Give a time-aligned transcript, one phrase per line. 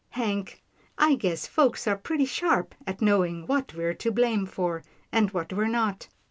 [0.17, 0.63] Hank,
[0.97, 5.53] I guess folks are pretty sharp at knowing what we're to blame for, and what
[5.53, 6.07] we're not."